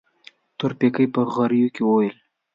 [0.57, 2.15] تورپيکۍ په غريو کې وويل.